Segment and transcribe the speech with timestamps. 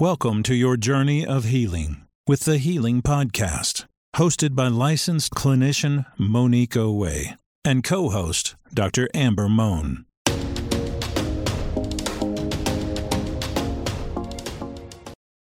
[0.00, 6.76] Welcome to your journey of healing with the Healing Podcast, hosted by licensed clinician Monique
[6.76, 9.08] Owe and co host Dr.
[9.12, 10.04] Amber Mohn.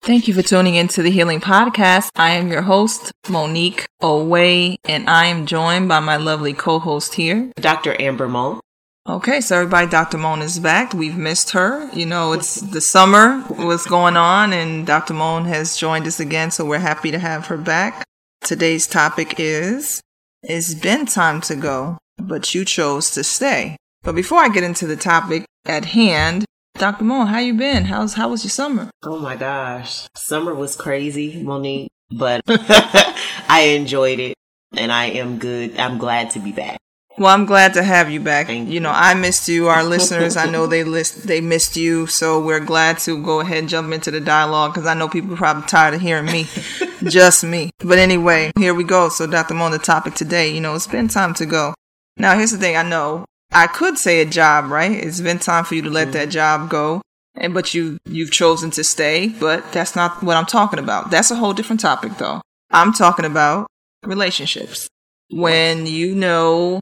[0.03, 2.11] Thank you for tuning into the Healing Podcast.
[2.14, 7.14] I am your host, Monique Owe, and I am joined by my lovely co host
[7.14, 8.00] here, Dr.
[8.00, 8.61] Amber Mohn.
[9.07, 10.16] Okay, so everybody, Dr.
[10.16, 10.95] Mohn is back.
[10.95, 11.91] We've missed her.
[11.93, 15.12] You know, it's the summer was going on, and Dr.
[15.12, 18.02] Mohn has joined us again, so we're happy to have her back.
[18.41, 20.01] Today's topic is
[20.42, 23.77] It's been time to go, but you chose to stay.
[24.02, 26.47] But before I get into the topic at hand,
[26.78, 27.05] Dr.
[27.05, 27.84] Mohn, how you been?
[27.84, 28.91] How's how was your summer?
[29.02, 30.06] Oh my gosh.
[30.16, 34.34] Summer was crazy, Monique, but I enjoyed it
[34.73, 35.78] and I am good.
[35.78, 36.78] I'm glad to be back.
[37.16, 38.48] Well, I'm glad to have you back.
[38.48, 39.68] Thank you know, I missed you.
[39.68, 43.59] Our listeners, I know they list they missed you, so we're glad to go ahead
[43.59, 46.48] and jump into the dialogue because I know people are probably tired of hearing me,
[47.05, 47.70] just me.
[47.78, 49.11] But anyway, here we go.
[49.11, 49.55] So, Dr.
[49.55, 51.74] Mo, the topic today, you know, it's been time to go.
[52.16, 52.77] Now, here's the thing.
[52.77, 54.91] I know I could say a job, right?
[54.91, 56.12] It's been time for you to let mm-hmm.
[56.14, 57.00] that job go,
[57.36, 59.28] and but you you've chosen to stay.
[59.28, 61.12] But that's not what I'm talking about.
[61.12, 62.41] That's a whole different topic, though.
[62.72, 63.69] I'm talking about
[64.05, 64.89] relationships.
[65.30, 66.80] When you know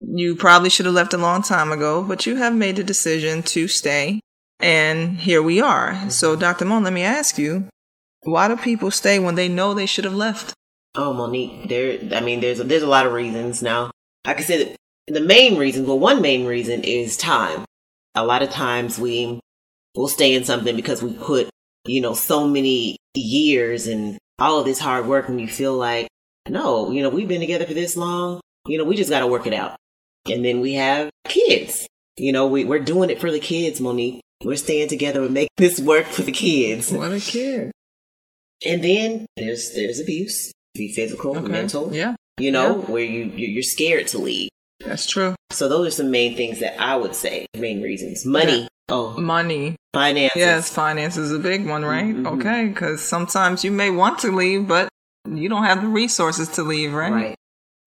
[0.00, 3.42] you probably should have left a long time ago, but you have made the decision
[3.44, 4.20] to stay.
[4.58, 6.10] And here we are.
[6.10, 6.40] So, mm-hmm.
[6.40, 6.64] Dr.
[6.64, 7.68] Mohn, let me ask you,
[8.22, 10.52] why do people stay when they know they should have left?
[10.94, 11.98] Oh, Monique, there.
[12.12, 13.90] I mean, there's a, there's a lot of reasons now.
[14.24, 14.76] I said,
[15.06, 17.64] the main reason, well, one main reason is time.
[18.14, 19.40] A lot of times we
[19.94, 21.48] will stay in something because we put,
[21.86, 26.08] you know, so many years and all of this hard work, and you feel like,
[26.48, 28.40] no, you know, we've been together for this long.
[28.66, 29.76] You know, we just got to work it out.
[30.28, 31.86] And then we have kids.
[32.16, 34.20] You know, we, we're doing it for the kids, Monique.
[34.44, 36.90] We're staying together and making this work for the kids.
[36.92, 37.72] What a kid.
[38.66, 41.48] And then there's there's abuse, be physical, Okay.
[41.48, 41.94] mental.
[41.94, 42.90] Yeah, You know, Yeah.
[42.92, 44.48] where you you- you're scared to leave.
[44.84, 45.34] that's true.
[45.50, 48.24] So those are some main things that I would say, main reasons.
[48.24, 49.76] Money, oh, Money.
[49.92, 50.36] finances.
[50.36, 52.14] Yes, finance is a big one, right?
[52.14, 52.26] Mhm.
[52.38, 54.88] Okay, because sometimes you may want to leave, but
[55.30, 57.12] you don't have the resources to leave, right?
[57.12, 57.34] Right.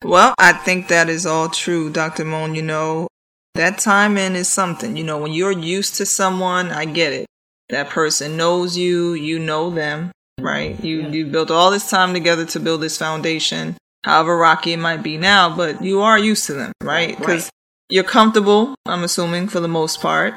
[0.03, 2.25] Well, I think that is all true, Dr.
[2.25, 2.55] Mohn.
[2.55, 3.07] You know,
[3.55, 4.97] that timing is something.
[4.97, 7.25] You know, when you're used to someone, I get it.
[7.69, 10.81] That person knows you, you know them, right?
[10.83, 11.07] You Yeah.
[11.09, 15.17] you built all this time together to build this foundation, however rocky it might be
[15.17, 17.17] now, but you are used to them, right?
[17.17, 17.49] Because Right.
[17.89, 20.35] you're comfortable, I'm assuming, for the most part.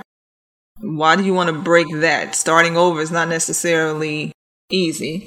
[0.81, 2.35] Why do you want to break that?
[2.37, 4.33] Starting over is not necessarily
[4.71, 5.27] easy.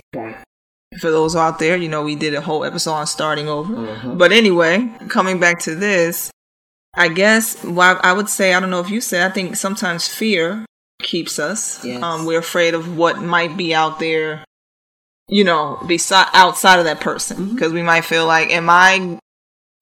[0.98, 3.74] For those out there, you know, we did a whole episode on starting over.
[3.74, 4.18] Mhm.
[4.18, 6.32] But anyway, coming back to this,
[6.96, 10.08] I guess why I would say I don't know if you said I think sometimes
[10.08, 10.66] fear
[11.02, 11.84] keeps us.
[11.86, 12.02] Yes.
[12.02, 14.44] Um, we're afraid of what might be out there,
[15.28, 19.20] you know, beside outside of that person because we might feel like, am I,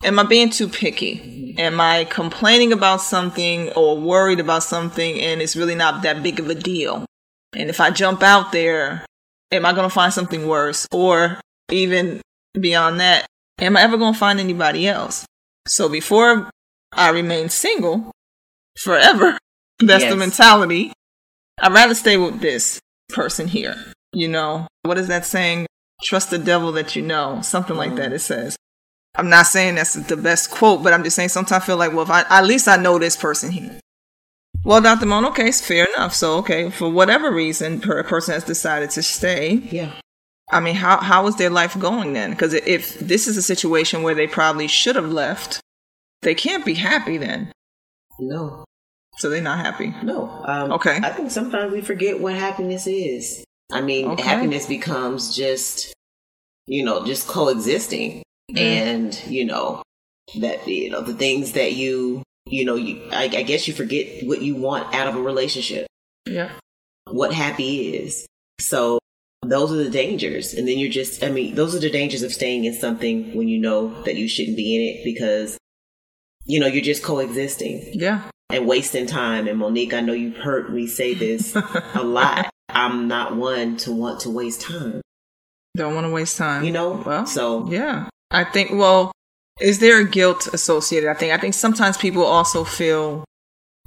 [0.04, 1.56] am I being too picky?
[1.58, 6.40] Am I complaining about something or worried about something and it's really not that big
[6.40, 7.06] of a deal?
[7.56, 9.06] And if I jump out there,
[9.52, 10.88] am I going to find something worse?
[10.92, 11.40] Or
[11.72, 12.22] even
[12.60, 13.26] beyond that,
[13.60, 15.26] am I ever going to find anybody else?
[15.68, 16.50] So before
[16.94, 18.12] I remain single
[18.78, 19.38] forever,
[19.80, 20.94] that's the mentality.
[21.60, 23.76] I'd rather stay with this person here.
[24.14, 25.68] You know, what is that saying?
[26.04, 27.42] Trust the devil that you know.
[27.42, 28.56] Something like that, it says.
[29.16, 31.92] I'm not saying that's the best quote, but I'm just saying sometimes I feel like,
[31.92, 33.80] well, if I, at least I know this person here.
[34.68, 35.06] Well, Dr.
[35.06, 36.14] Mohn, okay, it's fair enough.
[36.14, 39.54] So, okay, for whatever reason, per- a person has decided to stay.
[39.72, 39.94] Yeah.
[40.52, 42.32] I mean, how how is their life going then?
[42.32, 45.62] Because if this is a situation where they probably should have left,
[46.22, 47.50] they can't be happy then.
[48.20, 48.66] No.
[49.20, 49.94] So they're not happy.
[50.04, 50.30] No.
[50.46, 50.98] Um, Okay.
[51.02, 53.46] I think sometimes we forget what happiness is.
[53.72, 54.24] I mean, Okay.
[54.24, 55.94] happiness becomes just,
[56.66, 58.22] you know, just coexisting,
[58.54, 59.82] and you know
[60.42, 63.02] that you know the things that you, you know, you.
[63.12, 65.88] I, I guess you forget what you want out of a relationship.
[66.26, 66.52] Yeah.
[67.10, 68.26] what happy is.
[68.60, 69.00] So
[69.44, 70.54] those are the dangers.
[70.54, 73.48] And then you're just, I mean, those are the dangers of staying in something when
[73.48, 75.58] you know that you shouldn't be in it because,
[76.46, 78.24] you know, you're just coexisting Yeah.
[78.50, 79.48] and wasting time.
[79.48, 81.56] And Monique, I know you've heard me say this
[81.96, 82.50] a lot.
[82.70, 85.02] I'm not one to want to waste time,
[85.78, 86.66] Don't want to waste time.
[86.66, 87.02] you know?
[87.06, 88.10] Well, so yeah.
[88.32, 89.14] I think, well,
[89.60, 91.10] is there a guilt associated?
[91.10, 93.24] I think, I think sometimes people also feel,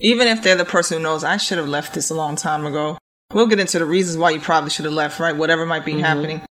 [0.00, 2.66] even if they're the person who knows, I should have left this a long time
[2.66, 2.98] ago.
[3.32, 5.36] We'll get into the reasons why you probably should have left, right?
[5.36, 6.00] Whatever might be Mhm.
[6.00, 6.42] happening.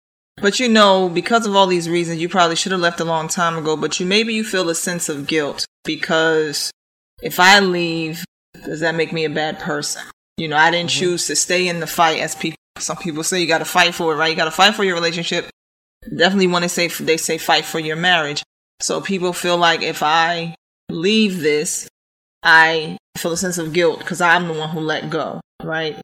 [0.42, 3.28] But you know, because of all these reasons, you probably should have left a long
[3.28, 3.76] time ago.
[3.76, 6.72] But you maybe you feel a sense of guilt because
[7.22, 8.24] if I leave,
[8.66, 10.04] does that make me a bad person?
[10.38, 13.42] You know, I didn't choose to stay in the fight, as people some people say
[13.42, 14.30] you got to fight for it, right?
[14.30, 15.50] You got to fight for your relationship.
[16.16, 18.42] Definitely want to say they say fight for your marriage.
[18.82, 20.56] So people feel like if I
[20.90, 21.88] leave this,
[22.44, 25.98] I feel a sense of guilt because I'm the one who let go, right?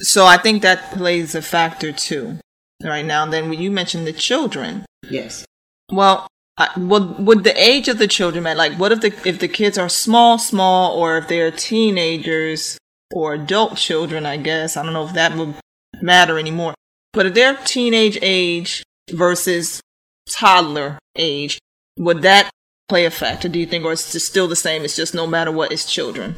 [0.00, 2.38] So I think that plays a factor too,
[2.84, 3.24] right now.
[3.24, 5.44] And then when you mentioned the children, yes.
[5.90, 6.26] Well,
[6.58, 8.58] I, would would the age of the children matter?
[8.58, 12.78] Like, what if the if the kids are small, small, or if they're teenagers
[13.12, 14.26] or adult children?
[14.26, 15.54] I guess I don't know if that would
[16.02, 16.74] matter anymore.
[17.12, 19.80] But if they're teenage age versus
[20.28, 21.58] toddler age,
[21.98, 22.50] would that
[22.88, 23.48] play a factor?
[23.48, 24.84] Do you think, or it's just still the same?
[24.84, 26.36] It's just no matter what, it's children.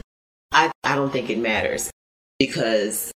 [0.52, 1.90] I I don't think it matters
[2.38, 3.12] because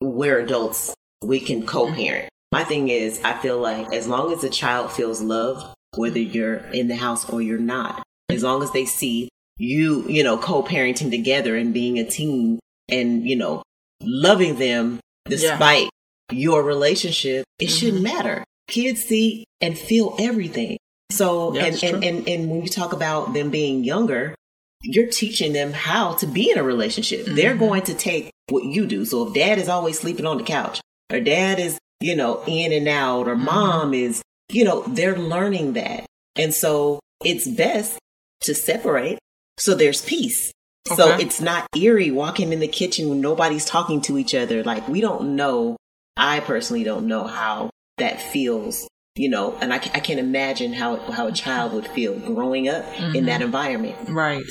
[0.00, 0.94] we're adults.
[1.22, 2.28] We can co-parent.
[2.52, 6.58] My thing is, I feel like as long as the child feels loved, whether you're
[6.72, 11.10] in the house or you're not, as long as they see you, you know, co-parenting
[11.10, 13.62] together and being a team and, you know,
[14.00, 15.90] loving them despite
[16.30, 16.38] yeah.
[16.38, 17.74] your relationship, it mm-hmm.
[17.76, 18.44] shouldn't matter.
[18.68, 20.78] Kids see and feel everything.
[21.10, 24.34] So, yeah, and, and, and, and when you talk about them being younger,
[24.82, 27.24] you're teaching them how to be in a relationship.
[27.24, 27.34] Mm-hmm.
[27.34, 29.04] They're going to take what you do.
[29.04, 32.72] So if dad is always sleeping on the couch or dad is, you know, in
[32.72, 33.44] and out or mm-hmm.
[33.44, 36.06] mom is, you know, they're learning that.
[36.36, 37.98] And so it's best
[38.42, 39.18] to separate
[39.58, 40.52] so there's peace.
[40.90, 40.96] Okay.
[40.96, 44.62] So it's not eerie walking in the kitchen when nobody's talking to each other.
[44.62, 45.76] Like we don't know.
[46.16, 50.96] I personally don't know how that feels, you know, and I, I can't imagine how
[51.10, 53.16] how a child would feel growing up mm-hmm.
[53.16, 53.96] in that environment.
[54.08, 54.44] Right.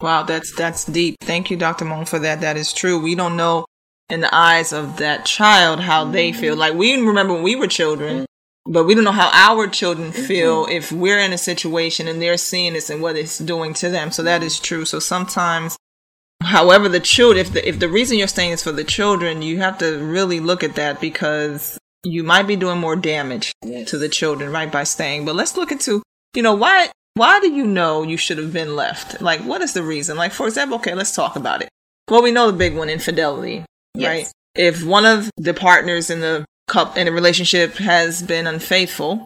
[0.00, 1.16] Wow, that's that's deep.
[1.20, 1.84] Thank you, Dr.
[1.84, 2.40] Mohn, for that.
[2.40, 3.00] That is true.
[3.00, 3.64] We don't know
[4.10, 6.12] in the eyes of that child how mm-hmm.
[6.12, 6.56] they feel.
[6.56, 8.72] Like we remember when we were children, mm-hmm.
[8.72, 10.22] but we don't know how our children mm-hmm.
[10.24, 13.88] feel if we're in a situation and they're seeing this and what it's doing to
[13.88, 14.10] them.
[14.10, 14.84] So that is true.
[14.84, 15.76] So sometimes
[16.42, 19.58] however the children if the if the reason you're staying is for the children, you
[19.58, 23.90] have to really look at that because you might be doing more damage yes.
[23.90, 25.24] to the children right by staying.
[25.24, 26.02] But let's look into
[26.34, 29.20] you know why why do you know you should have been left?
[29.20, 30.16] Like, what is the reason?
[30.16, 31.68] Like, for example, okay, let's talk about it.
[32.10, 33.64] Well, we know the big one, infidelity,
[33.94, 34.08] yes.
[34.08, 34.32] right?
[34.54, 39.24] If one of the partners in the cup in a relationship has been unfaithful,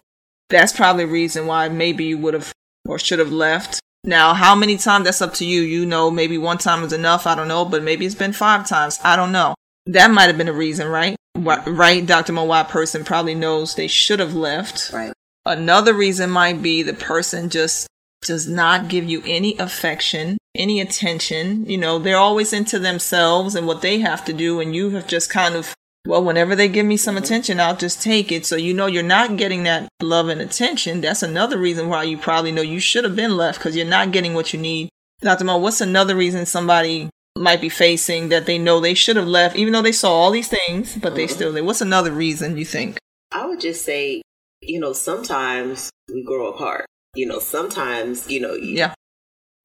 [0.49, 2.51] that's probably a reason why maybe you would have
[2.87, 3.79] or should have left.
[4.03, 5.05] Now, how many times?
[5.05, 5.61] That's up to you.
[5.61, 7.27] You know, maybe one time is enough.
[7.27, 8.99] I don't know, but maybe it's been five times.
[9.03, 9.55] I don't know.
[9.87, 11.15] That might have been a reason, right?
[11.35, 12.33] Right, Dr.
[12.33, 14.91] Mowat person probably knows they should have left.
[14.91, 15.13] Right.
[15.45, 17.87] Another reason might be the person just
[18.23, 21.65] does not give you any affection, any attention.
[21.65, 24.59] You know, they're always into themselves and what they have to do.
[24.59, 25.73] And you have just kind of,
[26.05, 27.23] well, whenever they give me some mm-hmm.
[27.23, 28.45] attention, I'll just take it.
[28.45, 31.01] So, you know, you're not getting that love and attention.
[31.01, 34.11] That's another reason why you probably know you should have been left because you're not
[34.11, 34.89] getting what you need.
[35.21, 35.45] Dr.
[35.45, 39.55] Mo, what's another reason somebody might be facing that they know they should have left,
[39.55, 41.35] even though they saw all these things, but they mm-hmm.
[41.53, 42.97] still, what's another reason you think?
[43.31, 44.21] I would just say
[44.61, 46.85] you know, sometimes we grow apart.
[47.15, 48.93] You know, sometimes, you know, yeah.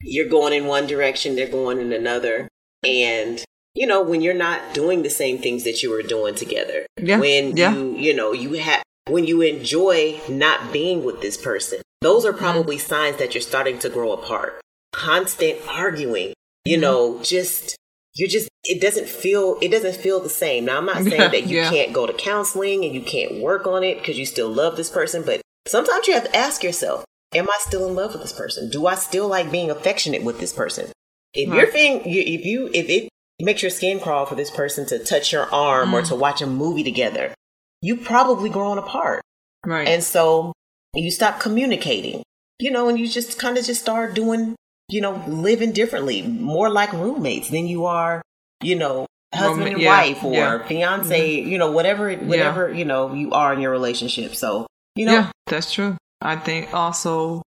[0.01, 2.49] you're going in one direction, they're going in another.
[2.85, 3.43] And,
[3.75, 7.19] you know, when you're not doing the same things that you were doing together, yeah.
[7.19, 7.75] when yeah.
[7.75, 12.31] you, you know, you have, when you enjoy not being with this person, those are
[12.31, 12.39] mm-hmm.
[12.39, 14.61] probably mm signs that you're starting to grow apart.
[14.93, 16.33] Constant arguing,
[16.65, 17.77] you mm know, just
[18.15, 20.65] you just it doesn't feel it doesn't feel the same.
[20.65, 21.71] Now I'm not saying that you yeah.
[21.71, 24.91] can't go to counseling and you can't work on it because you still love this
[24.91, 27.05] person, but sometimes you have to ask yourself,
[27.35, 28.71] am I still in love with this person?
[28.71, 30.91] Do I still like being affectionate with this person?
[31.35, 31.57] If right.
[31.57, 33.09] you're feeling if you if it
[33.41, 35.95] makes your skin crawl for this person to touch your arm mm.
[35.95, 37.35] or to watch a movie together,
[37.81, 39.23] you probably grown apart.
[39.65, 39.89] Right.
[39.89, 40.53] And so
[40.95, 42.23] you stop communicating,
[42.59, 44.55] you know, and you just kind of just start doing
[44.93, 48.21] you know, living differently, more like roommates than you are,
[48.63, 50.67] you know, husband and yeah, wife or yeah.
[50.67, 51.49] fiance, mm-hmm.
[51.49, 52.77] you know, whatever, whatever, yeah.
[52.77, 54.35] you know, you are in your relationship.
[54.35, 55.13] So, you know.
[55.13, 55.97] Yeah, that's true.
[56.21, 57.43] I think also,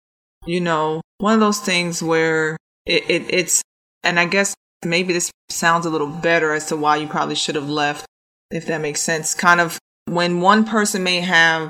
[0.45, 3.61] you know, one of those things where it, it it's,
[4.03, 7.55] and I guess maybe this sounds a little better as to why you probably should
[7.55, 8.05] have left,
[8.49, 9.35] if that makes sense.
[9.35, 11.69] Kind of when one person may have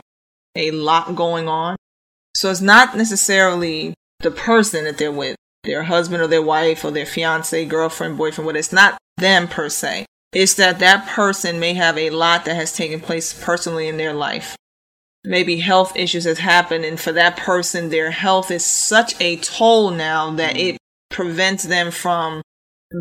[0.56, 1.76] a lot going on.
[2.34, 6.92] So it's not necessarily the person that they're with their husband or their wife or
[6.92, 10.06] their fiance, girlfriend, boyfriend, what it's not them per se.
[10.32, 14.14] It's that that person may have a lot that has taken place personally in their
[14.14, 14.56] life.
[15.24, 19.92] Maybe health issues has happened and for that person, their health is such a toll
[19.92, 20.78] now that it
[21.10, 22.42] prevents them from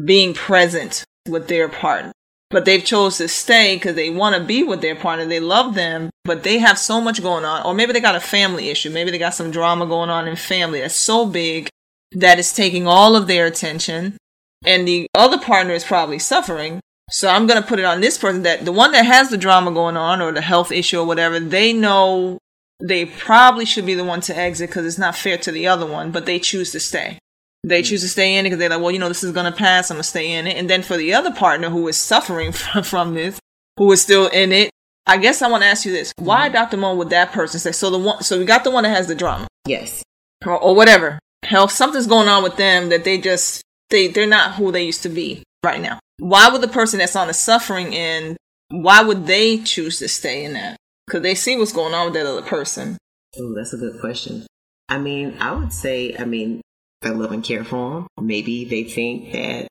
[0.04, 2.12] being present with their partner.
[2.50, 5.26] But they've chose to stay because they want to be with their partner.
[5.26, 7.66] They love them, but they have so much going on.
[7.66, 8.90] Or maybe they got a family issue.
[8.90, 11.68] Maybe they got some drama going on in family that's so big
[12.14, 14.16] that is taking all of their attention
[14.64, 16.80] and the other partner is probably suffering
[17.10, 19.36] So I'm going to put it on this person that the one that has the
[19.36, 22.38] drama going on or the health issue or whatever, they know
[22.82, 25.86] they probably should be the one to exit because it's not fair to the other
[25.86, 27.18] one, but they choose to stay.
[27.62, 29.50] They choose to stay in it because they're like, well, you know, this is going
[29.50, 29.90] to pass.
[29.90, 30.56] I'm going to stay in it.
[30.56, 32.52] And then for the other partner who is suffering
[32.82, 33.38] from, this,
[33.76, 34.70] who is still in it,
[35.06, 36.48] I guess I want to ask you this: Why.
[36.48, 36.78] Dr.
[36.78, 37.72] Mohn, would that person say?
[37.72, 40.02] So the one, so we got the one that has the drama, Yes.
[40.46, 41.18] or, or whatever.
[41.44, 45.02] Health, something's going on with them that they just they they're not who they used
[45.02, 45.98] to be right now.
[46.18, 48.36] Why would the person that's on the suffering end?
[48.70, 50.76] Why would they choose to stay in that?
[51.06, 52.96] Because they see what's going on with that other person.
[53.38, 54.46] Oh, that's a good question.
[54.88, 56.60] I mean, I would say, I mean,
[57.02, 58.06] I love and care for them.
[58.26, 59.68] Maybe they think that,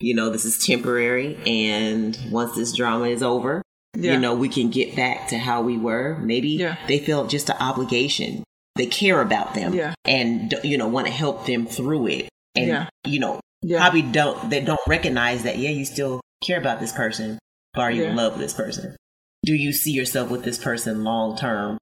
[0.00, 3.62] you know, this is temporary and once this drama is over,
[3.96, 4.12] Yeah.
[4.12, 6.18] you know, we can get back to how we were.
[6.20, 6.76] Maybe Yeah.
[6.86, 8.44] they feel just an obligation.
[8.76, 9.94] They care about them Yeah.
[10.04, 12.28] and, you know, want to help them through it.
[12.54, 12.88] And, Yeah.
[13.04, 13.78] you know, Yeah.
[13.78, 17.38] probably don't, they don't recognize that, yeah, you still care about this person,
[17.74, 18.96] but are you in love with this person?
[19.44, 21.78] Do you see yourself with this person long term?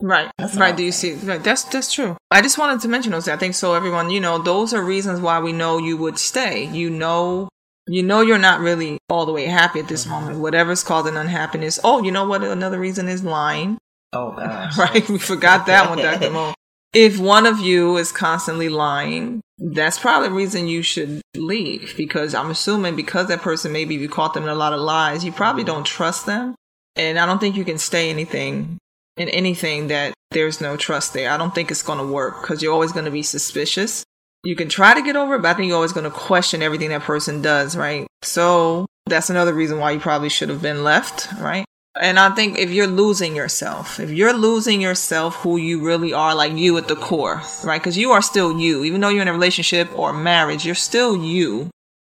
[0.00, 0.30] Right.
[0.38, 0.76] That's right.
[0.76, 1.14] Do you see?
[1.14, 1.42] Right.
[1.42, 2.16] That's that's true.
[2.30, 3.28] I just wanted to mention those.
[3.28, 3.74] I think so.
[3.74, 6.64] Everyone, you know, those are reasons why we know you would stay.
[6.64, 7.48] You know,
[7.86, 10.12] you know, you're not really all the way happy at this mm-hmm.
[10.12, 10.38] moment.
[10.40, 11.78] Whatever's causing unhappiness.
[11.84, 12.42] Oh, you know what?
[12.42, 13.78] Another reason is lying.
[14.12, 14.76] Oh, gosh.
[14.78, 15.08] Right.
[15.08, 16.30] We forgot that one, Dr.
[16.32, 16.54] Mo.
[16.92, 21.94] If one of you is constantly lying, that's probably the reason you should leave.
[21.96, 25.24] Because I'm assuming because that person maybe you caught them in a lot of lies,
[25.24, 26.54] you probably don't trust them.
[26.96, 28.78] And I don't think you can stay anything
[29.16, 31.30] in anything that there's no trust there.
[31.30, 34.04] I don't think it's going to work because you're always going to be suspicious.
[34.44, 36.62] You can try to get over it, but I think you're always going to question
[36.62, 38.06] everything that person does, right?
[38.22, 41.64] So that's another reason why you probably should have been left, right?
[42.00, 46.34] And I think if you're losing yourself, if you're losing yourself, who you really are,
[46.34, 47.80] like you at the core, right?
[47.80, 51.16] Because you are still you, even though you're in a relationship or marriage, you're still
[51.16, 51.68] you.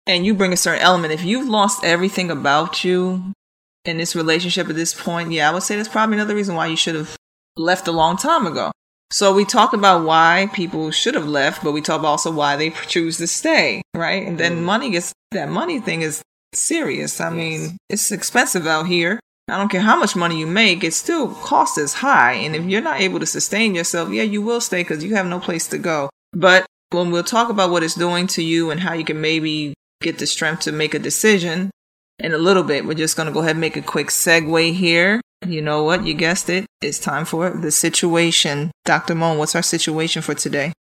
[0.06, 1.12] And you bring a certain element.
[1.12, 3.32] If you've lost everything about you
[3.84, 6.66] in this relationship at this point, yeah, I would say that's probably another reason why
[6.66, 7.16] you should have
[7.56, 8.72] left a long time ago.
[9.12, 12.56] So we talk about why people should have left, but we talk about also why
[12.56, 14.26] they choose to stay, right?
[14.26, 14.62] And then mm.
[14.62, 16.22] money gets that money thing is
[16.54, 17.20] serious.
[17.20, 19.20] I mean, it's expensive out here.
[19.50, 22.32] I don't care how much money you make, it still cost is high.
[22.32, 25.26] And if you're not able to sustain yourself, yeah, you will stay because you have
[25.26, 26.10] no place to go.
[26.32, 29.74] But when we'll talk about what it's doing to you and how you can maybe
[30.00, 31.70] get the strength to make a decision
[32.18, 34.74] in a little bit, we're just going to go ahead and make a quick segue
[34.74, 35.20] here.
[35.46, 36.04] You know what?
[36.04, 36.66] You guessed it.
[36.82, 38.70] It's time for the situation.
[38.84, 39.14] Dr.
[39.14, 40.72] Mohn, what's our situation for today?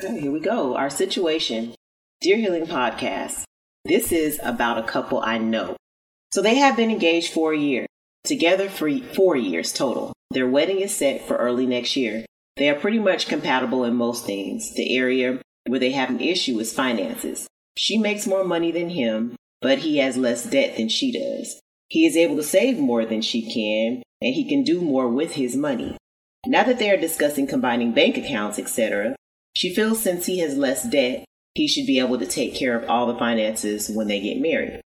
[0.00, 0.76] Here we go.
[0.76, 1.74] Our situation.
[2.20, 3.44] Dear Healing Podcast.
[3.84, 5.76] This is about a couple I know.
[6.32, 7.86] So they have been engaged for a year,
[8.24, 10.12] together for four years total.
[10.30, 12.24] Their wedding is set for early next year.
[12.56, 14.74] They are pretty much compatible in most things.
[14.74, 17.46] The area where they have an issue is finances.
[17.76, 21.60] She makes more money than him, but he has less debt than she does.
[21.88, 25.32] He is able to save more than she can, and he can do more with
[25.32, 25.96] his money.
[26.46, 29.16] Now that they are discussing combining bank accounts, etc.,
[29.56, 31.24] she feels since he has less debt,
[31.54, 34.80] he should be able to take care of all the finances when they get married.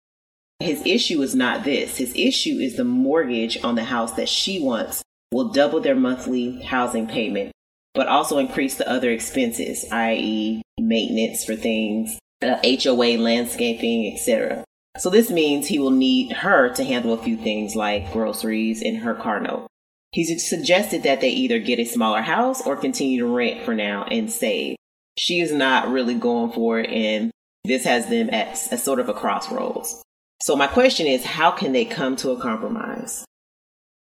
[0.61, 1.97] His issue is not this.
[1.97, 5.03] His issue is the mortgage on the house that she wants
[5.33, 7.53] will double their monthly housing payment,
[7.95, 14.65] but also increase the other expenses, i.e., maintenance for things, uh, HOA, landscaping, etc.
[14.99, 18.99] So this means he will need her to handle a few things like groceries and
[18.99, 19.67] her car note.
[20.13, 24.05] He's suggested that they either get a smaller house or continue to rent for now
[24.05, 24.77] and save.
[25.17, 27.31] She is not really going for it, and
[27.65, 30.03] this has them at a sort of a crossroads.
[30.43, 33.25] So my question is, how can they come to a compromise?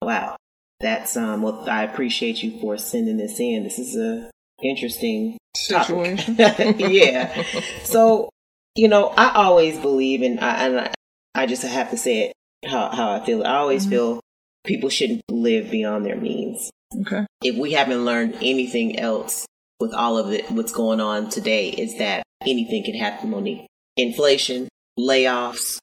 [0.02, 0.36] Wow,
[0.80, 1.42] that's um.
[1.42, 3.64] Well, I appreciate you for sending this in.
[3.64, 4.30] This is a
[4.62, 5.38] interesting.
[5.56, 6.36] Situation.
[6.38, 7.42] yeah.
[7.84, 8.28] So
[8.74, 10.90] you know, I always believe, and I, and I,
[11.34, 12.32] I just have to say it
[12.68, 13.42] how how I feel.
[13.42, 13.90] I always Mhm.
[13.90, 14.20] feel
[14.66, 16.70] people shouldn't live beyond their means.
[17.00, 17.24] Okay.
[17.42, 19.46] If we haven't learned anything else
[19.80, 23.66] with all of it, what's going on today is that anything can happen, Monique.
[23.96, 25.78] Inflation, layoffs,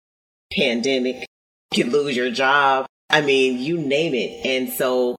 [0.56, 1.26] pandemic,
[1.74, 2.86] you could lose your job.
[3.10, 4.46] I mean, you name it.
[4.46, 5.16] And so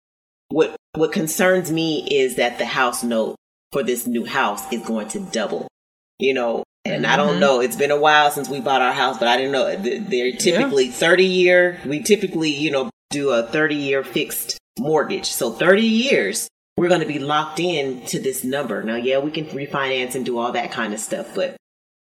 [0.48, 3.36] what what concerns me is that the house note
[3.72, 5.66] for this new house is going to double.
[6.18, 7.40] You know, and I don't Mhm.
[7.40, 7.60] know.
[7.60, 10.88] It's been a while since we bought our house, but I didn't know they're typically
[10.88, 11.80] 30 year.
[11.84, 15.26] We typically, you know, do a 30 year fixed mortgage.
[15.26, 18.82] So 30 years, we're going to be locked in to this number.
[18.82, 21.56] Now, yeah, we can refinance and do all that kind of stuff, but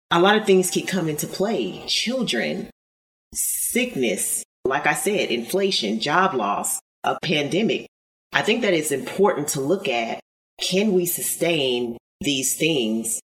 [0.10, 1.84] a lot of things can come into play.
[1.88, 2.70] Children,
[3.34, 7.88] sickness, like I said, inflation, job loss, a pandemic.
[8.34, 10.20] I think that it's important to look at
[10.62, 13.20] can we sustain these things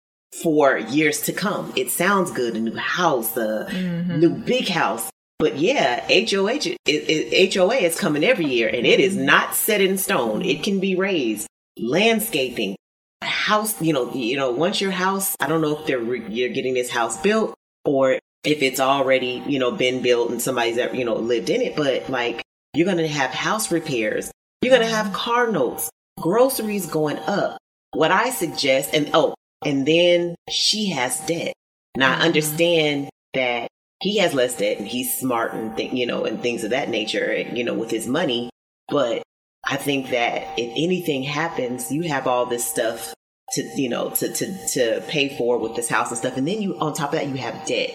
[0.42, 1.72] for years to come?
[1.76, 4.18] It sounds good, a new house, a Mhm.
[4.18, 9.00] new big house, but yeah, HOH it, it, HOA is coming every year, and it
[9.00, 10.44] is not set in stone.
[10.44, 11.48] It can be raised.
[11.76, 12.76] Landscaping,
[13.22, 13.80] house.
[13.82, 14.52] You know, you know.
[14.52, 18.62] Once your house, I don't know if they're you're getting this house built or if
[18.62, 21.76] it's already you know been built and somebody's ever you know lived in it.
[21.76, 22.42] But like
[22.74, 24.30] you're gonna have house repairs.
[24.62, 27.58] You're gonna have car notes, groceries going up.
[27.92, 29.34] What I suggest, and oh,
[29.64, 31.54] and then she has debt.
[31.96, 32.22] Now I mm-hmm.
[32.22, 33.68] understand that
[34.04, 36.88] he has less debt and he's smart and th- you know and things of that
[36.88, 38.50] nature you know with his money
[38.88, 39.22] but
[39.66, 43.14] i think that if anything happens you have all this stuff
[43.52, 46.60] to you know to to to pay for with this house and stuff and then
[46.60, 47.94] you on top of that you have debt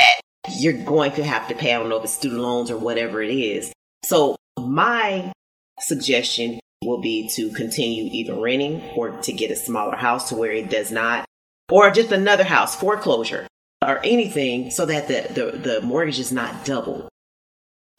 [0.00, 2.76] that you're going to have to pay i don't know if it's student loans or
[2.76, 3.72] whatever it is
[4.04, 5.32] so my
[5.80, 10.52] suggestion will be to continue either renting or to get a smaller house to where
[10.52, 11.24] it does not
[11.70, 13.46] or just another house foreclosure
[13.86, 17.08] or anything so that the, the, the mortgage is not doubled.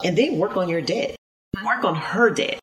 [0.03, 1.15] And then work on your debt.
[1.63, 2.59] Work on her debt.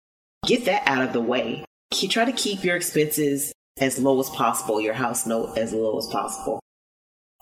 [0.47, 1.65] Get that out of the way.
[1.93, 6.07] Try to keep your expenses as low as possible, your house note as low as
[6.07, 6.61] possible.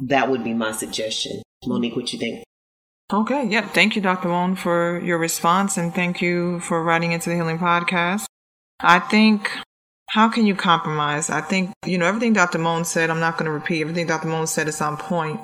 [0.00, 1.42] That would be my suggestion.
[1.66, 2.44] Monique, what you think?
[3.12, 3.66] Okay, yeah.
[3.66, 4.28] Thank you, Dr.
[4.28, 8.24] Mohn, for your response and thank you for writing into the Healing Podcast.
[8.80, 9.50] I think
[10.10, 11.30] how can you compromise?
[11.30, 12.58] I think, you know, everything Dr.
[12.58, 13.82] Mohn said, I'm not going to repeat.
[13.82, 14.28] Everything Dr.
[14.28, 15.40] Mohn said is on point.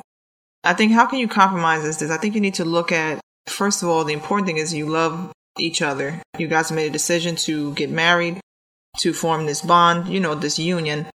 [0.64, 2.10] I think how can you compromise is this?
[2.10, 4.86] I think you need to look at first of all, the important thing is you
[4.86, 6.20] love each other.
[6.38, 8.40] You guys made a decision to get married,
[8.98, 11.06] to form this bond, you know, this union.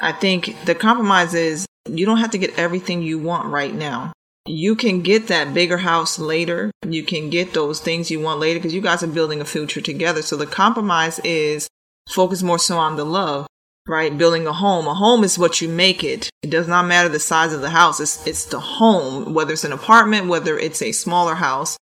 [0.00, 4.12] I think the compromise is you don't have to get everything you want right now.
[4.46, 6.70] You can get that bigger house later.
[6.88, 9.80] You can get those things you want later because you guys are building a future
[9.80, 10.22] together.
[10.22, 11.68] So the compromise is
[12.08, 13.46] focus more so on the love
[13.86, 14.16] right?
[14.16, 14.86] Building a home.
[14.86, 16.28] A home is what you make it.
[16.42, 18.00] It does not matter the size of the house.
[18.00, 21.76] It's, it's the home, whether it's an apartment, whether it's a smaller house.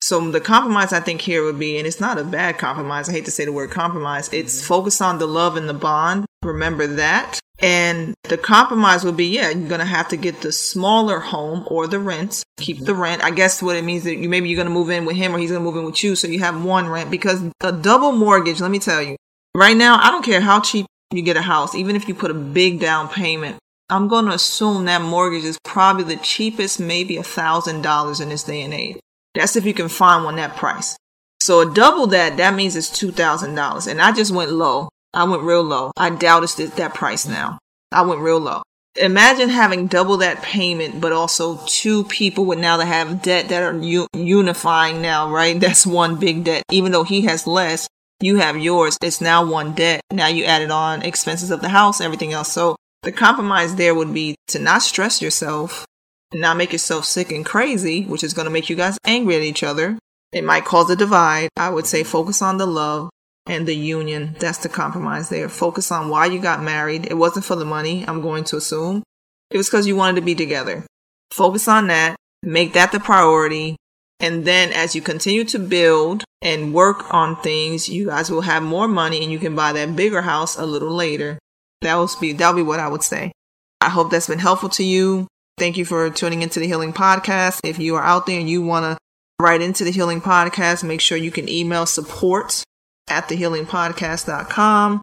[0.00, 3.08] So the compromise I think here would be, and it's not a bad compromise.
[3.08, 4.32] I hate to say the word compromise.
[4.32, 4.66] It's mm-hmm.
[4.66, 6.26] focus on the love and the bond.
[6.46, 7.38] Remember that.
[7.58, 11.66] And the compromise would be, yeah, you're going to have to get the smaller home
[11.70, 13.24] or the rent, keep the rent.
[13.24, 15.34] I guess what it means that you, maybe you're going to move in with him
[15.34, 16.16] or he's going to move in with you.
[16.16, 19.16] So you have one rent because a double mortgage, let me tell you,
[19.54, 22.30] right now, I don't care how cheap you get a house, even if you put
[22.30, 23.56] a big down payment,
[23.88, 28.28] I'm going to assume that mortgage is probably the cheapest, maybe a thousand dollars in
[28.28, 28.98] this day and age.
[29.34, 30.96] That's if you can find one that price.
[31.40, 33.86] So double that, that means it's two thousand dollars.
[33.86, 34.88] And I just went low.
[35.16, 35.92] I went real low.
[35.96, 37.58] I doubt it's that price now.
[37.90, 38.62] I went real low.
[39.00, 43.62] Imagine having double that payment, but also two people would now that have debt that
[43.62, 45.58] are u- unifying now, right?
[45.60, 46.62] That's one big debt.
[46.70, 47.88] Even though he has less,
[48.20, 48.96] you have yours.
[49.02, 50.02] It's now one debt.
[50.12, 52.52] Now you added on expenses of the house, everything else.
[52.52, 55.86] So the compromise there would be to not stress yourself
[56.34, 59.42] not make yourself sick and crazy, which is going to make you guys angry at
[59.42, 59.98] each other.
[60.32, 61.48] It might cause a divide.
[61.56, 63.08] I would say focus on the love
[63.46, 64.36] and the union.
[64.38, 65.48] That's the compromise there.
[65.48, 67.06] Focus on why you got married.
[67.06, 69.02] It wasn't for the money, I'm going to assume.
[69.50, 70.84] It was because you wanted to be together.
[71.32, 72.16] Focus on that.
[72.42, 73.76] Make that the priority.
[74.20, 78.62] And then as you continue to build and work on things, you guys will have
[78.62, 81.38] more money and you can buy that bigger house a little later.
[81.82, 83.32] That will be that'll be what I would say.
[83.80, 85.26] I hope that's been helpful to you.
[85.58, 87.60] Thank you for tuning into the Healing Podcast.
[87.64, 88.98] If you are out there and you want to
[89.40, 92.64] write into the Healing Podcast, make sure you can email support
[93.08, 95.00] at thehealingpodcast.com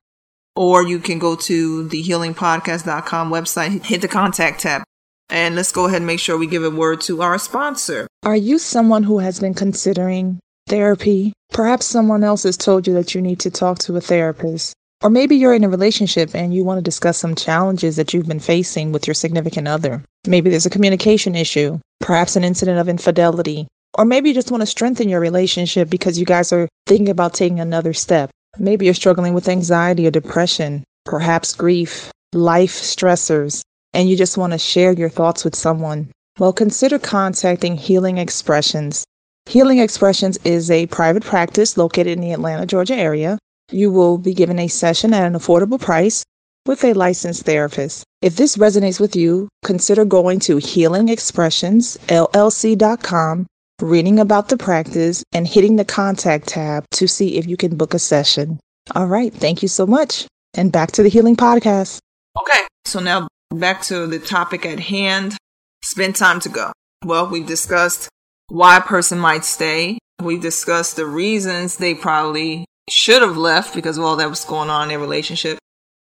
[0.56, 4.84] or you can go to the healingpodcast.com website, hit the contact tab.
[5.30, 8.08] And let's go ahead and make sure we give a word to our sponsor.
[8.24, 11.34] Are you someone who has been considering therapy?
[11.52, 14.74] Perhaps someone else has told you that you need to talk to a therapist.
[15.02, 18.28] Or maybe you're in a relationship and you want to discuss some challenges that you've
[18.28, 20.04] been facing with your significant other.
[20.28, 23.68] Maybe there's a communication issue, perhaps an incident of infidelity.
[23.96, 27.34] Or maybe you just want to strengthen your relationship because you guys are thinking about
[27.34, 28.30] taking another step.
[28.58, 33.62] Maybe you're struggling with anxiety or depression, perhaps grief, life stressors,
[33.94, 39.06] and you just want to share your thoughts with someone, well, consider contacting Healing Expressions.
[39.46, 43.38] Healing Expressions is a private practice located in the Atlanta, Georgia area.
[43.72, 46.24] You will be given a session at an affordable price
[46.66, 48.04] with a licensed therapist.
[48.22, 53.48] If this resonates with you, consider going to healingexpressionsllc.com,
[53.84, 57.94] reading about the practice, and hitting the contact tab to see if you can book
[57.94, 58.60] a session.
[58.96, 60.26] All right, thank you so much.
[60.54, 62.00] And back to the Healing Podcast.
[62.40, 65.38] Okay, so now back to the topic at hand
[65.84, 66.72] spend time to go.
[67.06, 68.10] Well, we've discussed
[68.48, 70.00] why a person might stay.
[70.22, 74.70] We've discussed the reasons they probably should have left because of all that was going
[74.70, 75.60] on in their relationship.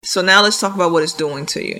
[0.04, 1.80] So now let's talk about what it's doing to you.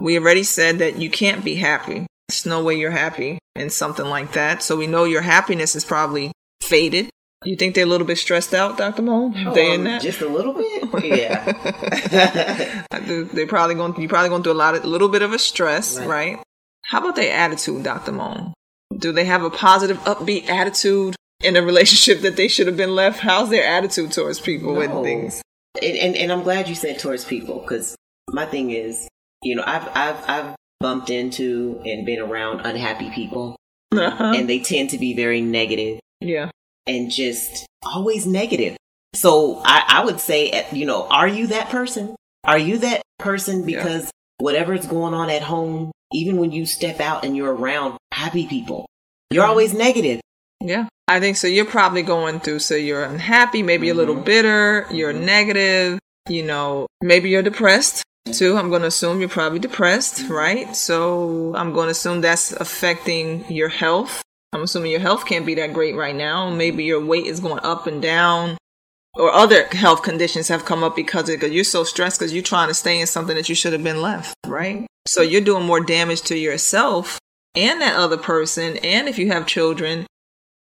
[0.00, 2.06] We already said that you can't be happy.
[2.30, 4.62] There's no way you're happy and something like that.
[4.62, 6.30] So we know your happiness is probably
[6.62, 7.10] faded.
[7.44, 9.02] You think they're a little bit stressed out, Dr.
[9.02, 9.34] Mohn?
[9.48, 10.00] Oh, they in that?
[10.00, 10.84] Just a little bit?
[11.04, 12.84] Yeah.
[13.32, 15.38] they're probably going you're probably going through a lot of a little bit of a
[15.38, 16.06] stress, right?
[16.06, 16.38] Right.
[16.84, 18.12] How about their attitude, Dr.
[18.12, 18.52] Mohn?
[18.96, 22.94] Do they have a positive, upbeat attitude in a relationship that they should have been
[22.94, 23.20] left?
[23.20, 24.80] How's their attitude towards people No.
[24.82, 25.42] and things?
[25.82, 27.96] and, and and I'm glad you said towards people because
[28.30, 29.08] my thing is,
[29.42, 33.56] you know, I've I've I've bumped into and been around unhappy people,
[33.92, 34.32] Uh-huh.
[34.36, 36.50] and they tend to be very negative yeah.
[36.86, 38.76] and just always negative.
[39.14, 42.14] So I, I would say, eh, you know, are you that person?
[42.44, 43.76] Are you that person Yeah.
[43.82, 48.46] because whatever's going on at home, even when you step out and you're around happy
[48.46, 48.86] people,
[49.30, 50.20] you're always negative.
[50.60, 50.86] Yeah.
[51.08, 51.46] I think so.
[51.48, 54.24] You're probably going through, so you're unhappy, maybe a little Mhm.
[54.24, 58.56] bitter, you're negative, you know, maybe you're depressed too.
[58.56, 60.74] I'm going to assume you're probably depressed, right?
[60.74, 64.22] So I'm going to assume that's affecting your health.
[64.52, 66.50] I'm assuming your health can't be that great right now.
[66.50, 68.56] Maybe your weight is going up and down.
[69.14, 72.44] Or other health conditions have come up because of because you're so stressed because you're
[72.44, 74.86] trying to stay in something that you should have been left, right?
[75.08, 77.18] So you're doing more damage to yourself
[77.56, 78.76] and that other person.
[78.78, 80.06] And if you have children,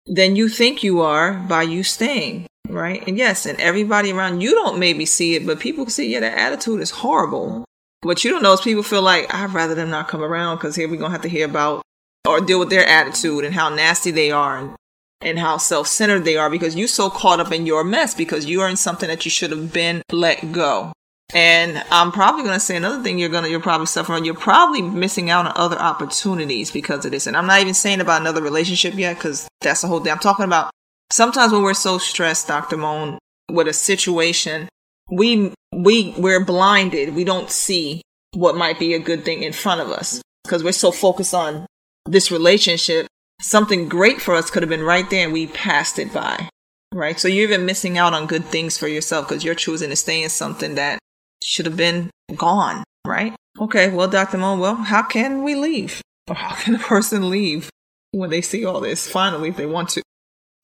[0.08, 3.06] than you think you are by you staying, right?
[3.08, 6.38] And yes, and everybody around you don't maybe see it, but people see, yeah, that
[6.38, 7.66] attitude is horrible.
[8.02, 10.76] What you don't know is people feel like, I'd rather them not come around because
[10.76, 11.82] here we're going to have to hear about
[12.28, 14.76] or deal with their attitude and how nasty they are and,
[15.22, 18.46] and how self centered they are because you're so caught up in your mess because
[18.46, 20.94] you are in something that you should have been let go.
[21.34, 24.24] And I'm probably going to say another thing you're going to, you're probably suffering.
[24.24, 27.28] You're probably missing out on other opportunities because of this.
[27.28, 30.12] And I'm not even saying about another relationship yet because that's the whole thing.
[30.12, 30.72] I'm talking about
[31.12, 32.78] sometimes when we're so stressed, Dr.
[32.78, 33.20] Mohn,
[33.52, 34.70] with a situation,
[35.12, 37.14] we, we, we're blinded.
[37.14, 38.02] We don't see
[38.34, 41.66] what might be a good thing in front of us because we're so focused on
[42.06, 43.08] this relationship.
[43.42, 46.50] Something great for us could have been right there and we passed it by.
[46.94, 47.20] Right.
[47.20, 50.24] So you're even missing out on good things for yourself because you're choosing to stay
[50.24, 51.00] in something that
[51.44, 53.36] should have been gone, right?
[53.60, 54.38] Okay, well, Dr.
[54.38, 56.02] Mohn, well, how can we leave?
[56.28, 57.70] Or how can a person leave
[58.12, 60.02] when they see all this finally if they want to?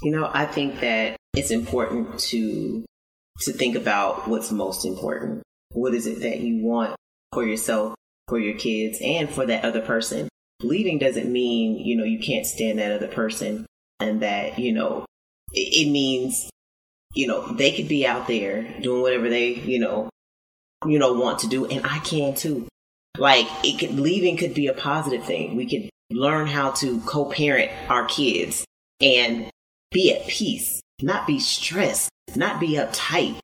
[0.01, 2.85] You know, I think that it's important to
[3.41, 5.41] to think about what's most important.
[5.71, 6.95] What is it that you want
[7.31, 7.95] for yourself,
[8.27, 10.29] for your kids, and for that other person?
[10.61, 13.65] Leaving doesn't mean, you know, you can't stand that other person
[13.99, 15.05] and that, you know,
[15.51, 16.49] it, it means,
[17.15, 20.09] you know, they could be out there doing whatever they, you know,
[20.85, 22.67] you know, want to do, and I can too.
[23.17, 25.55] Like it could leaving could be a positive thing.
[25.55, 28.65] We could learn how to co-parent our kids
[29.01, 29.49] and
[29.91, 33.37] be at peace, not be stressed, not be uptight.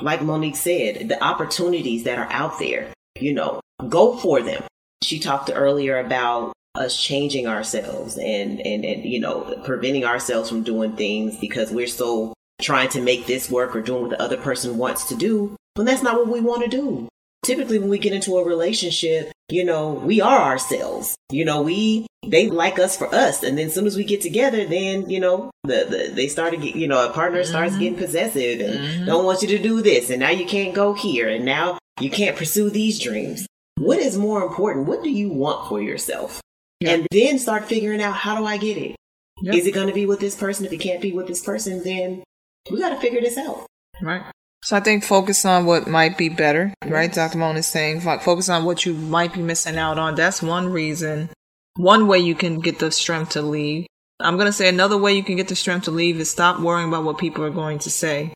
[0.00, 4.62] Like Monique said, the opportunities that are out there, you know, go for them.
[5.02, 10.62] She talked earlier about us changing ourselves and, and, and, you know, preventing ourselves from
[10.62, 14.36] doing things because we're so trying to make this work or doing what the other
[14.36, 15.56] person wants to do.
[15.74, 17.08] But that's not what we want to do.
[17.44, 21.16] Typically, when we get into a relationship, you know, we are ourselves.
[21.30, 24.20] You know, we they like us for us, and then as soon as we get
[24.20, 27.72] together, then you know, the, the they start to get, you know, a partner starts
[27.72, 27.80] mm-hmm.
[27.80, 29.06] getting possessive and mm-hmm.
[29.06, 32.10] don't want you to do this, and now you can't go here, and now you
[32.10, 33.46] can't pursue these dreams.
[33.76, 34.86] What is more important?
[34.86, 36.40] What do you want for yourself?
[36.80, 36.94] Yeah.
[36.94, 38.96] And then start figuring out how do I get it?
[39.44, 39.66] Is Yep.
[39.66, 40.66] it going to be with this person?
[40.66, 42.24] If it can't be with this person, then
[42.70, 43.66] we got to figure this out.
[44.00, 44.22] Right.
[44.62, 47.12] So I think focus on what might be better, right?
[47.12, 47.38] Dr.
[47.38, 50.14] Mohn is saying fo- focus on what you might be missing out on.
[50.14, 51.30] That's one reason,
[51.76, 53.86] one way you can get the strength to leave.
[54.20, 56.60] I'm going to say another way you can get the strength to leave is stop
[56.60, 58.32] worrying about what people are going to say.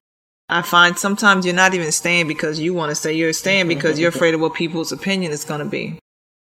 [0.49, 3.14] I find sometimes you're not even staying because you want to stay.
[3.14, 5.99] You're staying because you're afraid of what people's opinion is going to be.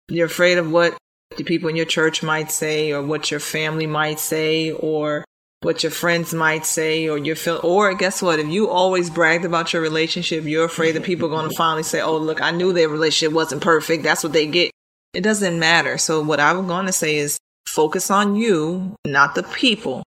[0.09, 0.97] You're afraid of what
[1.37, 5.23] the people in your church might say or what your family might say or
[5.61, 9.45] what your friends might say or your feel or guess what if you always bragged
[9.45, 12.51] about your relationship you're afraid that people are going to finally say oh look i
[12.51, 14.71] knew their relationship wasn't perfect that's what they get
[15.13, 19.43] it doesn't matter so what i'm going to say is focus on you not the
[19.43, 20.01] people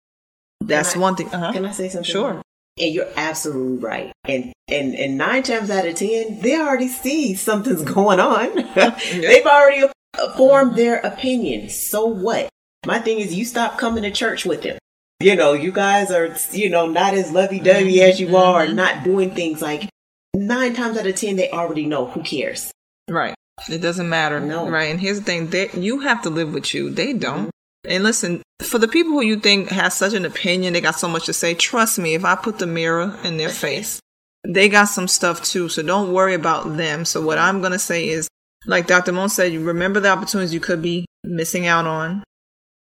[0.62, 1.54] that's I- one thing uh-huh.
[1.54, 2.12] Can I say something?
[2.12, 2.42] Sure.
[2.78, 4.12] And you're absolutely right.
[4.26, 8.56] And and and nine times out of ten, they already see something's going on.
[9.12, 9.84] They've already
[10.18, 11.70] uh, formed their opinion.
[11.70, 12.50] So what?
[12.86, 14.78] My thing is, you stop coming to church with them.
[15.22, 18.66] You know, you guys are, you know, not as lovey dovey as you mm-hmm, are,
[18.66, 18.76] mm-hmm.
[18.76, 19.90] not doing things like
[20.34, 22.06] nine times out of ten, they already know.
[22.06, 22.72] Who cares?
[23.10, 23.36] Right.
[23.70, 24.40] It doesn't matter.
[24.40, 24.70] No.
[24.70, 24.90] Right.
[24.90, 26.90] And here's the thing they, you have to live with you.
[26.90, 27.48] They don't.
[27.48, 27.92] Mm-hmm.
[27.92, 31.08] And listen, for the people who you think has such an opinion, they got so
[31.08, 34.00] much to say, trust me, if I put the mirror in their face,
[34.48, 35.68] they got some stuff too.
[35.70, 37.04] So don't worry about them.
[37.04, 38.30] So what I'm going to say is,
[38.66, 39.12] like Dr.
[39.12, 42.24] Mohn said, you remember the opportunities you could be missing out on,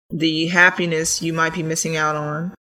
[0.10, 2.54] the happiness you might be missing out on.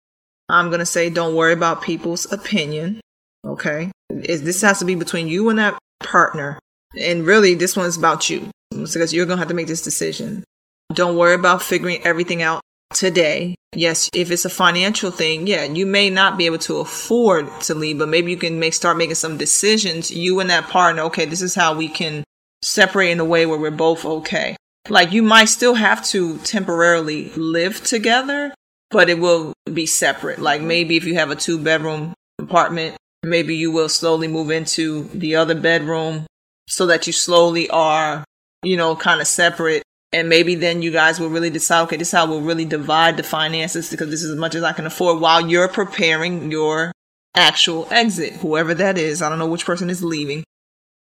[0.48, 3.00] I'm going to say don't worry about people's opinion.
[3.44, 3.90] Okay.
[4.08, 6.58] This has to be between you and that partner.
[6.98, 10.44] And really, this one's about you because you're going to have to make this decision.
[10.92, 12.60] Don't worry about figuring everything out
[12.94, 13.54] today.
[13.74, 17.74] Yes, if it's a financial thing, yeah, you may not be able to afford to
[17.74, 20.10] leave, but maybe you can make start making some decisions.
[20.10, 22.24] You and that partner, okay, this is how we can
[22.62, 24.56] separate in a way where we're both okay.
[24.88, 28.54] Like you might still have to temporarily live together,
[28.90, 30.38] but it will be separate.
[30.38, 35.04] Like maybe if you have a two bedroom apartment, maybe you will slowly move into
[35.14, 36.26] the other bedroom
[36.68, 38.24] so that you slowly are,
[38.62, 39.82] you know, kind of separate.
[40.12, 43.16] And maybe then you guys will really decide, okay, this is how we'll really divide
[43.16, 46.92] the finances because this is as much as I can afford while you're preparing your
[47.34, 49.20] actual exit, whoever that is.
[49.20, 50.44] I don't know which person is leaving.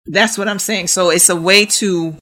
[0.07, 0.87] That's what I'm saying.
[0.87, 2.15] So it's a way to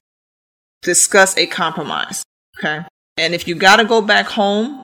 [0.84, 2.22] discuss a compromise.
[2.58, 2.84] Okay.
[3.16, 4.82] And if you got to go back home,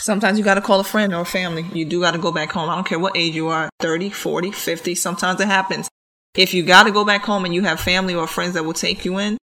[0.00, 1.64] sometimes you got to call a friend or a family.
[1.72, 2.68] You do got to go back home.
[2.68, 4.94] I don't care what age you are 30, 40, 50.
[4.94, 5.88] Sometimes it happens.
[6.34, 8.74] If you got to go back home and you have family or friends that will
[8.74, 9.38] take you in,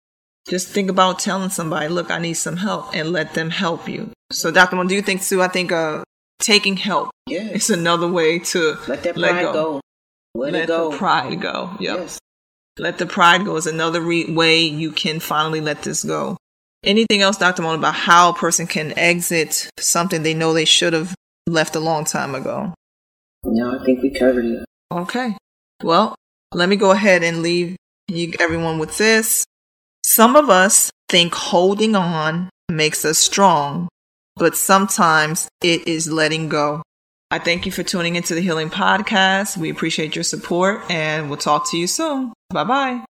[0.49, 4.11] just think about telling somebody, look, I need some help and let them help you.
[4.31, 4.77] So, Dr.
[4.77, 6.03] Mohn, do you think, Sue, I think uh,
[6.39, 7.53] taking help yes.
[7.53, 9.53] is another way to let that pride let go.
[9.53, 9.81] go.
[10.35, 10.97] Let, let go.
[10.97, 11.71] pride go.
[11.81, 11.99] Yep.
[11.99, 12.19] Yes.
[12.79, 16.37] Let the pride go is another re- way you can finally let this go.
[16.83, 17.63] Anything else, Dr.
[17.63, 21.15] Mona, about how a person can exit something they know they should have
[21.47, 22.75] left a long time ago?
[23.45, 24.65] No, I think we covered it.
[24.93, 25.37] Okay.
[25.83, 26.15] Well,
[26.53, 27.77] let me go ahead and leave
[28.09, 29.45] you, everyone with this.
[30.05, 33.89] Some of us think holding on makes us strong,
[34.37, 36.83] but sometimes it is letting go.
[37.35, 39.57] I thank you for tuning into the Healing Podcast.
[39.57, 42.33] We appreciate your support and we'll talk to you soon.
[42.51, 43.05] Bye bye.